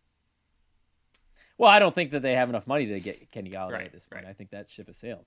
[1.57, 3.91] Well, I don't think that they have enough money to get Kenny Golladay right, at
[3.91, 4.25] this point.
[4.25, 4.29] Right.
[4.29, 5.25] I think that ship has sailed.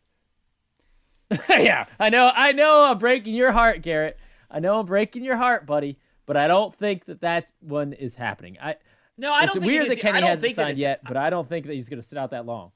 [1.48, 2.30] yeah, I know.
[2.34, 2.84] I know.
[2.84, 4.18] I'm breaking your heart, Garrett.
[4.48, 5.98] I know I'm breaking your heart, buddy
[6.30, 8.56] but I don't think that that one is happening.
[8.62, 8.76] I
[9.18, 9.64] no, I it's don't.
[9.64, 12.00] weird it is, that Kenny hasn't signed yet, but I don't think that he's going
[12.00, 12.70] to sit out that long.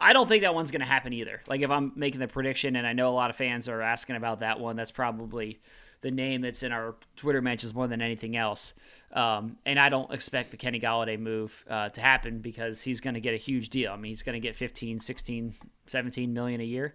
[0.00, 1.42] I don't think that one's going to happen either.
[1.48, 4.16] Like if I'm making the prediction, and I know a lot of fans are asking
[4.16, 5.60] about that one, that's probably
[6.00, 8.74] the name that's in our Twitter mentions more than anything else.
[9.12, 13.14] Um, and I don't expect the Kenny Golladay move uh, to happen because he's going
[13.14, 13.92] to get a huge deal.
[13.92, 15.54] I mean, he's going to get 15, 16,
[15.86, 16.94] 17 million a year,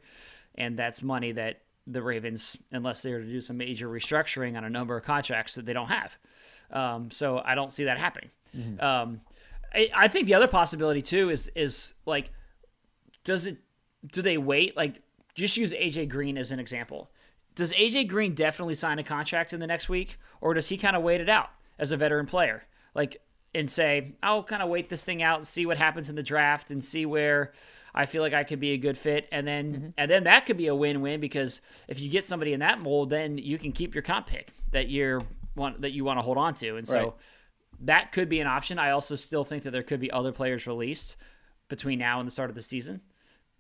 [0.56, 4.64] and that's money that the Ravens unless they were to do some major restructuring on
[4.64, 6.18] a number of contracts that they don't have.
[6.72, 8.30] Um, so I don't see that happening.
[8.58, 8.84] Mm-hmm.
[8.84, 9.22] Um,
[9.74, 12.32] I, I, think the other possibility too is is like,
[13.24, 13.58] does it?
[14.12, 14.76] Do they wait?
[14.76, 15.02] Like,
[15.34, 17.10] just use AJ Green as an example.
[17.56, 20.96] Does AJ Green definitely sign a contract in the next week, or does he kind
[20.96, 22.64] of wait it out as a veteran player?
[22.96, 23.22] Like,
[23.56, 26.24] and say, I'll kind of wait this thing out and see what happens in the
[26.24, 27.54] draft and see where
[27.94, 29.88] I feel like I could be a good fit, and then mm-hmm.
[29.98, 33.10] and then that could be a win-win because if you get somebody in that mold,
[33.10, 35.22] then you can keep your comp pick that you're
[35.56, 37.14] want that you want to hold on to, and so right.
[37.82, 38.80] that could be an option.
[38.80, 41.16] I also still think that there could be other players released
[41.70, 43.02] between now and the start of the season.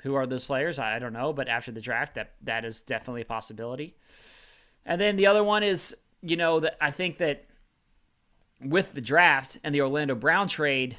[0.04, 0.80] Who are those players?
[0.80, 3.96] I don't know, but after the draft, that that is definitely a possibility.
[4.86, 7.46] And then the other one is, you know, that I think that
[8.62, 10.98] with the draft and the Orlando Brown trade,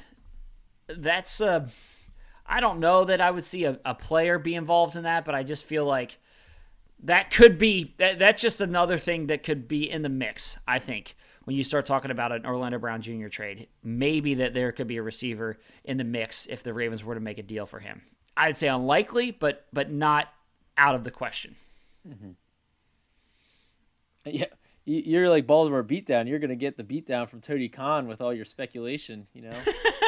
[0.87, 1.67] that's uh
[2.47, 5.35] I don't know that I would see a, a player be involved in that, but
[5.35, 6.17] I just feel like
[7.03, 10.57] that could be that, that's just another thing that could be in the mix.
[10.67, 13.27] I think when you start talking about an Orlando Brown Jr.
[13.27, 17.13] trade, maybe that there could be a receiver in the mix if the Ravens were
[17.13, 18.01] to make a deal for him.
[18.37, 20.27] I'd say unlikely, but but not
[20.77, 21.55] out of the question.
[22.07, 22.31] Mm-hmm.
[24.25, 24.45] Yeah,
[24.85, 26.27] you're like Baltimore beatdown.
[26.27, 29.27] You're gonna get the beatdown from Tony Khan with all your speculation.
[29.33, 29.57] You know,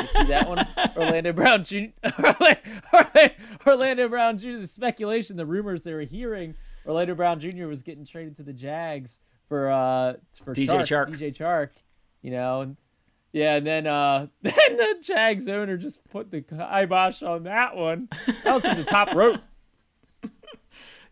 [0.02, 1.88] you see that one, Orlando Brown Jr.
[3.68, 4.58] Orlando Brown Jr.
[4.58, 7.68] The speculation, the rumors they were hearing, Orlando Brown Jr.
[7.68, 10.14] was getting traded to the Jags for uh
[10.44, 11.08] for DJ Chark.
[11.10, 11.70] DJ Chark,
[12.22, 12.78] you know, and
[13.38, 18.10] Yeah, and then uh then the Jags owner just put the kibosh on that one.
[18.44, 19.40] That was from the top rope.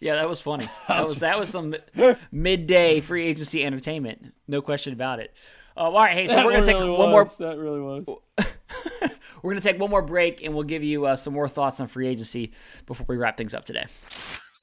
[0.02, 0.68] Yeah, that was funny.
[0.88, 1.74] That was that was some
[2.32, 4.34] midday free agency entertainment.
[4.48, 5.34] No question about it.
[5.76, 7.26] Uh, all right, hey, so That we're gonna take really one more.
[7.40, 8.06] That really was.
[9.42, 11.88] We're gonna take one more break, and we'll give you uh, some more thoughts on
[11.88, 12.52] free agency
[12.86, 13.86] before we wrap things up today.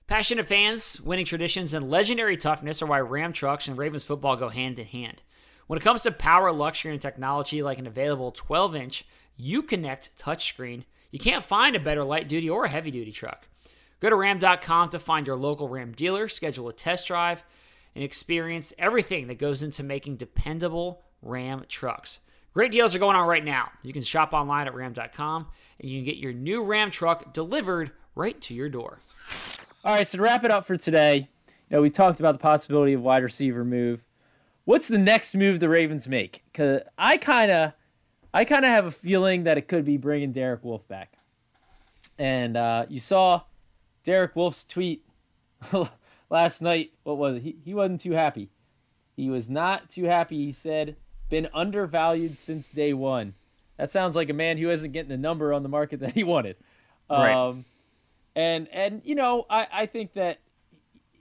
[0.07, 4.49] Passionate fans, winning traditions, and legendary toughness are why Ram trucks and Ravens football go
[4.49, 5.23] hand in hand.
[5.73, 9.07] When it comes to power, luxury, and technology, like an available 12-inch
[9.41, 13.49] Uconnect touchscreen, you can't find a better light-duty or heavy-duty truck.
[13.99, 17.43] Go to ram.com to find your local Ram dealer, schedule a test drive,
[17.95, 22.19] and experience everything that goes into making dependable Ram trucks.
[22.53, 23.71] Great deals are going on right now.
[23.83, 25.47] You can shop online at ram.com
[25.81, 29.01] and you can get your new Ram truck delivered right to your door.
[29.87, 32.43] All right, so to wrap it up for today, you know, we talked about the
[32.43, 34.05] possibility of wide receiver move.
[34.65, 36.45] What's the next move the Ravens make?
[36.53, 37.73] Cuz I kind of
[38.35, 41.19] I kind of have a feeling that it could be bringing Derek Wolfe back.
[42.19, 43.43] And uh, you saw
[44.05, 45.05] Derek Wolfe's tweet
[46.31, 46.93] last night.
[47.03, 47.43] What was it?
[47.43, 48.51] He, he wasn't too happy.
[49.17, 50.47] He was not too happy.
[50.47, 50.97] He said,
[51.29, 53.35] been undervalued since day one.
[53.77, 56.25] That sounds like a man who isn't getting the number on the market that he
[56.25, 56.57] wanted.
[57.11, 57.35] Right.
[57.35, 57.65] Um,
[58.35, 60.39] and, and, you know, I, I think that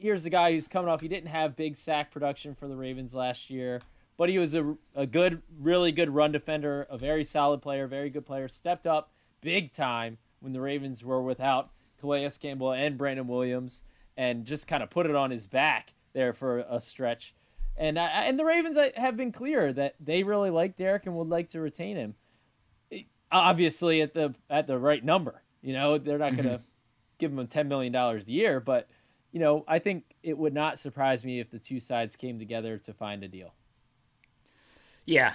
[0.01, 1.01] here's a guy who's coming off.
[1.01, 3.81] He didn't have big sack production for the Ravens last year,
[4.17, 8.09] but he was a, a good, really good run defender, a very solid player, very
[8.09, 8.47] good player.
[8.47, 9.11] Stepped up
[9.41, 13.83] big time when the Ravens were without Calais Campbell and Brandon Williams,
[14.17, 17.33] and just kind of put it on his back there for a stretch.
[17.77, 21.15] And I, and the Ravens uh, have been clear that they really like Derek and
[21.15, 22.15] would like to retain him.
[23.31, 25.41] Obviously, at the at the right number.
[25.61, 26.63] You know, they're not going to mm-hmm.
[27.17, 28.89] give him ten million dollars a year, but
[29.31, 32.77] you know, I think it would not surprise me if the two sides came together
[32.79, 33.53] to find a deal.
[35.05, 35.33] Yeah,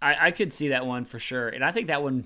[0.00, 1.48] I, I could see that one for sure.
[1.48, 2.24] And I think that one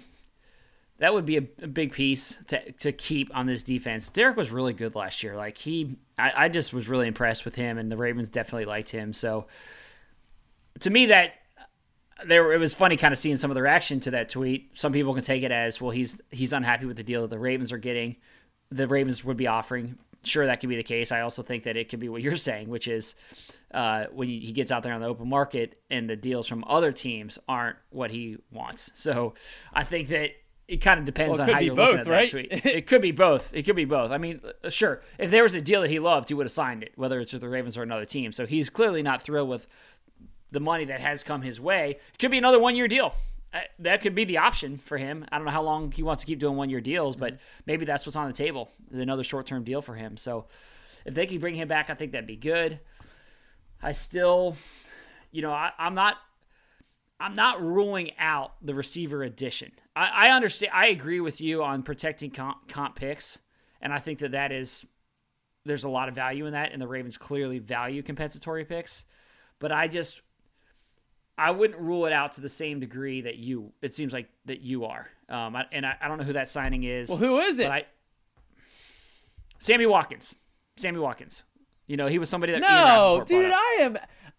[0.98, 4.08] that would be a, a, big piece to, to keep on this defense.
[4.08, 5.36] Derek was really good last year.
[5.36, 8.90] Like he, I, I, just was really impressed with him, and the Ravens definitely liked
[8.90, 9.12] him.
[9.12, 9.46] So
[10.80, 11.34] to me, that
[12.26, 14.76] there it was funny kind of seeing some of the reaction to that tweet.
[14.76, 15.92] Some people can take it as well.
[15.92, 18.16] He's he's unhappy with the deal that the Ravens are getting.
[18.70, 19.98] The Ravens would be offering.
[20.28, 21.12] Sure, that could be the case.
[21.12, 23.14] I also think that it could be what you're saying, which is
[23.72, 26.92] uh, when he gets out there on the open market and the deals from other
[26.92, 28.90] teams aren't what he wants.
[28.94, 29.34] So
[29.72, 30.30] I think that
[30.68, 32.30] it kind of depends well, on how you're both, looking at right?
[32.30, 32.66] that tweet.
[32.66, 33.50] it could be both.
[33.54, 34.10] It could be both.
[34.10, 36.52] I mean, uh, sure, if there was a deal that he loved, he would have
[36.52, 38.32] signed it, whether it's with the Ravens or another team.
[38.32, 39.66] So he's clearly not thrilled with
[40.50, 41.98] the money that has come his way.
[42.12, 43.14] It could be another one year deal.
[43.78, 45.24] That could be the option for him.
[45.32, 47.62] I don't know how long he wants to keep doing one year deals, but mm-hmm.
[47.66, 48.70] maybe that's what's on the table.
[48.92, 50.16] Another short term deal for him.
[50.16, 50.46] So
[51.06, 52.80] if they can bring him back, I think that'd be good.
[53.82, 54.56] I still,
[55.30, 56.16] you know, I, I'm not
[57.20, 59.72] I'm not ruling out the receiver addition.
[59.96, 60.72] I, I understand.
[60.74, 63.38] I agree with you on protecting comp, comp, picks,
[63.80, 64.84] and I think that that is
[65.64, 69.04] there's a lot of value in that, and the Ravens clearly value compensatory picks.
[69.58, 70.22] But I just
[71.38, 73.72] I wouldn't rule it out to the same degree that you.
[73.80, 76.48] It seems like that you are, um, I, and I, I, don't know who that
[76.48, 77.08] signing is.
[77.08, 77.70] Well, who is it?
[77.70, 77.84] I,
[79.60, 80.34] Sammy Watkins.
[80.76, 81.44] Sammy Watkins.
[81.86, 82.60] You know, he was somebody that.
[82.60, 83.96] No, dude, I am.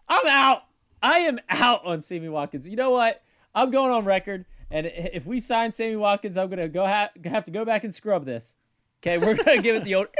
[0.08, 0.62] I'm out.
[1.02, 2.68] I am out on Sammy Watkins.
[2.68, 3.22] You know what?
[3.54, 7.46] I'm going on record, and if we sign Sammy Watkins, I'm gonna go ha- have
[7.46, 8.56] to go back and scrub this.
[9.02, 10.08] Okay, we're gonna give it the old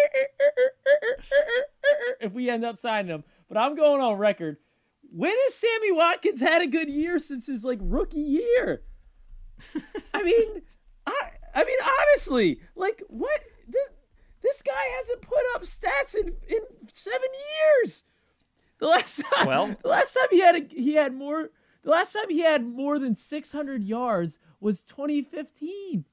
[2.20, 3.24] if we end up signing him.
[3.48, 4.56] But I'm going on record.
[5.12, 8.83] When has Sammy Watkins had a good year since his like rookie year?
[10.14, 10.62] I mean,
[11.07, 11.20] I
[11.55, 13.88] I mean honestly, like what this,
[14.42, 16.61] this guy hasn't put up stats in in
[16.92, 17.29] seven
[17.83, 18.05] years.
[18.79, 21.51] The last time, well, the last time he had a, he had more.
[21.83, 26.05] The last time he had more than 600 yards was 2015.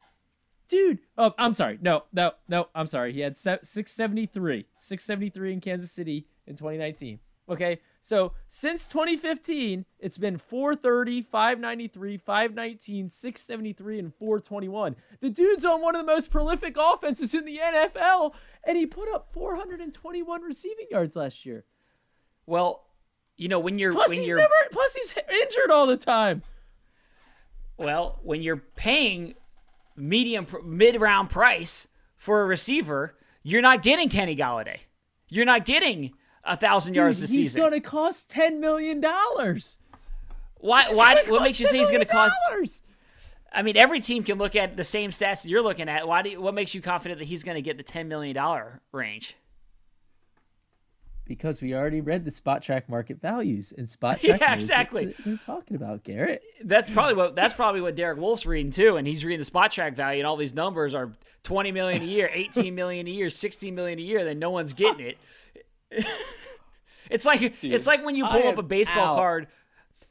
[0.70, 1.78] Dude, oh, I'm sorry.
[1.82, 2.68] No, no, no.
[2.76, 3.14] I'm sorry.
[3.14, 7.20] He had 673, 673 in Kansas City in 2019.
[7.50, 14.96] Okay, so since 2015, it's been 430, 593, 519, 673, and 421.
[15.20, 19.14] The dude's on one of the most prolific offenses in the NFL, and he put
[19.14, 21.66] up 421 receiving yards last year.
[22.46, 22.86] Well,
[23.36, 26.44] you know when you're plus when he's you're never plus he's injured all the time.
[27.76, 29.36] Well, when you're paying
[29.98, 34.78] medium mid round price for a receiver, you're not getting Kenny Golladay.
[35.28, 36.14] You're not getting
[36.48, 37.62] a thousand yards this he's season.
[37.62, 39.78] He's going to cost ten million dollars.
[40.60, 40.84] Why?
[40.86, 41.24] He's why?
[41.28, 42.34] What makes you say he's going to cost?
[43.52, 46.08] I mean, every team can look at the same stats that you're looking at.
[46.08, 46.22] Why?
[46.22, 48.82] Do you, what makes you confident that he's going to get the ten million dollar
[48.92, 49.36] range?
[51.26, 54.24] Because we already read the Spotrac market values and Spotrac.
[54.40, 55.14] Yeah, exactly.
[55.26, 56.42] Are talking about, Garrett?
[56.64, 59.96] That's probably what that's probably what Derek Wolfe's reading too, and he's reading the Spotrac
[59.96, 61.12] value, and all these numbers are
[61.44, 64.24] twenty million a year, eighteen million a year, sixteen million a year.
[64.24, 65.18] Then no one's getting it.
[67.10, 69.16] it's like Dude, it's like when you pull up a baseball out.
[69.16, 69.48] card,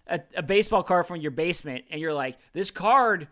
[0.07, 3.29] a, a baseball card from your basement, and you're like, this card.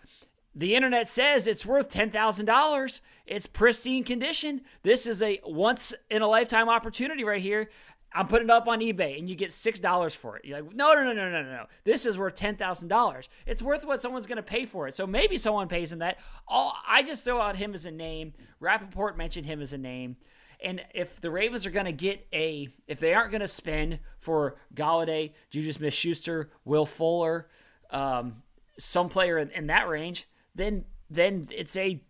[0.57, 3.01] The internet says it's worth ten thousand dollars.
[3.27, 4.61] It's pristine condition.
[4.85, 7.71] This is a once in a lifetime opportunity right here.
[8.17, 10.45] I'm putting it up on eBay, and you get six dollars for it.
[10.45, 11.67] You're like, no, no, no, no, no, no, no.
[11.83, 13.29] This is worth ten thousand dollars.
[13.47, 14.95] It's worth what someone's going to pay for it.
[14.95, 16.19] So maybe someone pays him that.
[16.47, 18.33] All I just throw out him as a name.
[18.61, 20.17] Rapoport mentioned him as a name.
[20.65, 24.01] And if the Ravens are going to get a, if they aren't going to spend
[24.19, 27.49] for Golladay, Juju Smith-Schuster, Will Fuller,
[27.91, 28.43] um,
[28.79, 32.01] some player in, in that range, then then it's a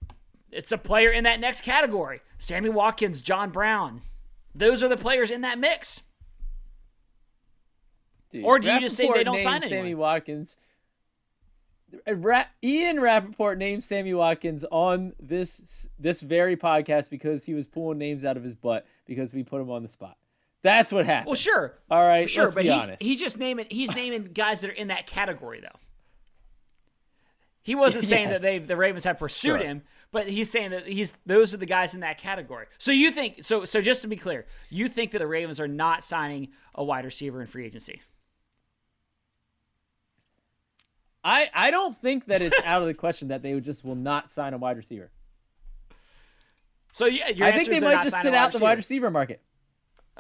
[0.51, 2.21] it's a player in that next category.
[2.39, 4.03] Sammy Watkins, John Brown.
[4.55, 6.03] Those are the players in that mix.
[8.31, 10.01] Dude, Or do you just say they don't sign named Sammy anyone?
[10.01, 10.57] Watkins.
[12.07, 17.99] Ra- Ian Rapoport named Sammy Watkins on this this very podcast because he was pulling
[17.99, 20.17] names out of his butt because we put him on the spot.
[20.63, 21.27] That's what happened.
[21.27, 23.03] Well, sure, All right, sure, but be he's, honest.
[23.03, 25.79] he's just naming he's naming guys that are in that category though.
[27.63, 28.41] He wasn't saying Yes.
[28.41, 29.67] that they the Ravens have pursued Sure.
[29.67, 32.67] him, but he's saying that he's those are the guys in that category.
[32.79, 35.69] So you think so so just to be clear, you think that the Ravens are
[35.69, 38.01] not signing a wide receiver in free agency?
[41.25, 44.31] I I don't think that it's out of the question that they just will not
[44.31, 45.11] sign a wide receiver.
[46.93, 49.43] So yeah, your I think they might just sit out the wide receiver market.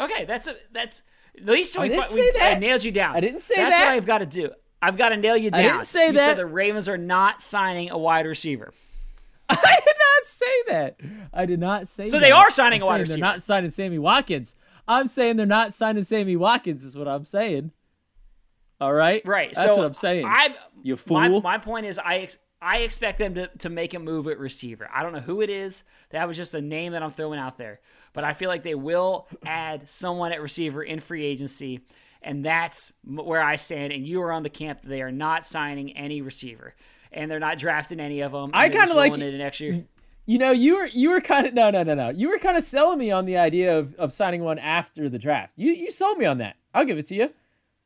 [0.00, 1.02] Okay, that's a that's
[1.36, 3.14] at least we, didn't we I nailed you down.
[3.14, 3.78] I didn't say that's that.
[3.78, 4.50] That's what I've got to do.
[4.80, 5.60] I've got to nail you down.
[5.60, 6.24] I didn't say you that.
[6.24, 8.72] said the Ravens are not signing a wide receiver.
[9.48, 11.00] I did not say that.
[11.32, 12.20] I did not say So that.
[12.20, 13.18] they are signing I'm a wide receiver.
[13.18, 14.56] They're not signing Sammy Watkins.
[14.86, 16.84] I'm saying they're not signing Sammy Watkins.
[16.84, 17.72] Is what I'm saying.
[18.80, 19.22] All right.
[19.24, 19.52] Right.
[19.54, 20.26] That's so what I'm saying.
[20.26, 21.40] I, You My, fool.
[21.40, 24.88] my point is, I ex- I expect them to, to make a move at receiver.
[24.92, 25.82] I don't know who it is.
[26.10, 27.80] That was just a name that I'm throwing out there.
[28.12, 31.80] But I feel like they will add someone at receiver in free agency.
[32.22, 33.92] And that's where I stand.
[33.92, 36.74] And you are on the camp that they are not signing any receiver.
[37.12, 38.50] And they're not drafting any of them.
[38.54, 39.84] I kinda like- it next year.
[40.26, 42.08] You know, you were you were kind of no no no no.
[42.08, 45.18] You were kind of selling me on the idea of, of signing one after the
[45.18, 45.52] draft.
[45.56, 46.56] You you sold me on that.
[46.72, 47.30] I'll give it to you.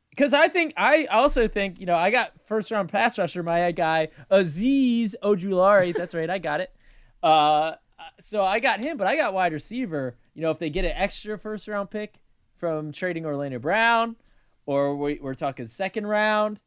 [0.09, 3.71] Because I think I also think you know I got first round pass rusher my
[3.71, 5.93] guy Azeez Ojulari.
[5.97, 6.73] That's right, I got it.
[7.21, 7.73] Uh,
[8.19, 10.17] so I got him, but I got wide receiver.
[10.33, 12.15] You know, if they get an extra first round pick
[12.57, 14.15] from trading Orlando Brown,
[14.65, 16.59] or we, we're talking second round,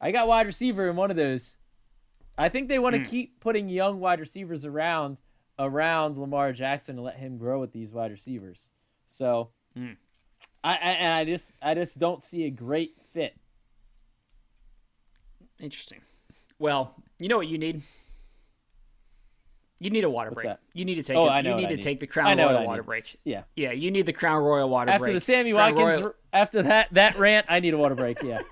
[0.00, 1.56] I got wide receiver in one of those.
[2.36, 5.20] I think they want to keep putting young wide receivers around
[5.58, 8.70] around Lamar Jackson to let him grow with these wide receivers.
[9.08, 9.50] So,
[10.64, 13.36] I, I and I just I just don't see a great fit.
[15.60, 16.00] Interesting.
[16.58, 17.82] Well, you know what you need?
[19.80, 20.46] You need a water What's break.
[20.56, 20.60] that?
[20.72, 21.16] You need to take.
[21.16, 21.82] Oh, a, I know You need to need.
[21.82, 23.16] take the Crown Royal water break.
[23.24, 23.42] Yeah.
[23.54, 24.94] Yeah, you need the Crown Royal water break.
[24.94, 25.14] After break.
[25.14, 28.22] the Sammy Crown Watkins, Royal- after that that rant, I need a water break.
[28.22, 28.40] Yeah.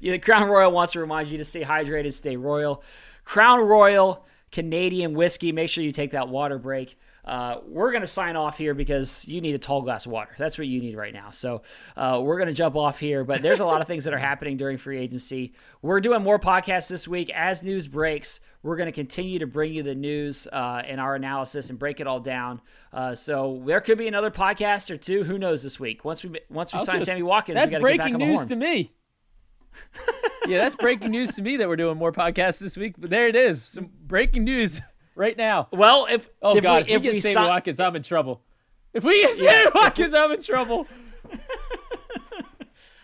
[0.00, 2.82] Yeah, the Crown Royal wants to remind you to stay hydrated, stay royal.
[3.24, 5.52] Crown Royal Canadian whiskey.
[5.52, 6.98] Make sure you take that water break.
[7.28, 10.30] Uh, we're going to sign off here because you need a tall glass of water.
[10.38, 11.30] That's what you need right now.
[11.30, 11.60] So
[11.94, 14.18] uh, we're going to jump off here, but there's a lot of things that are
[14.18, 15.52] happening during free agency.
[15.82, 17.28] We're doing more podcasts this week.
[17.30, 21.16] As news breaks, we're going to continue to bring you the news uh, and our
[21.16, 22.62] analysis and break it all down.
[22.94, 25.22] Uh, so there could be another podcast or two.
[25.22, 26.06] Who knows this week?
[26.06, 28.56] Once we once we sign Sammy Watkins, That's we gotta get back breaking news to
[28.56, 28.92] me.
[30.46, 32.94] yeah, that's breaking news to me that we're doing more podcasts this week.
[32.98, 34.80] But there it is, some breaking news
[35.18, 35.68] right now.
[35.72, 37.96] Well, if Oh if God, we, if we if get we Sammy si- Watkins, I'm
[37.96, 38.40] in trouble.
[38.94, 40.86] If we get Sammy Watkins, I'm in trouble.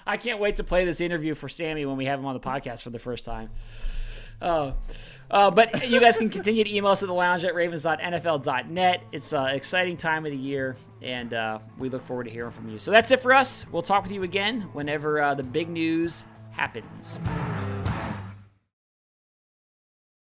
[0.07, 2.41] I can't wait to play this interview for Sammy when we have him on the
[2.41, 3.51] podcast for the first time.
[4.41, 4.73] Uh,
[5.31, 9.03] uh, but you guys can continue to email us at the lounge at ravens.nfl.net.
[9.13, 12.69] It's an exciting time of the year, and uh, we look forward to hearing from
[12.69, 12.79] you.
[12.79, 13.65] So that's it for us.
[13.73, 17.19] We'll talk with you again whenever uh, the big news happens.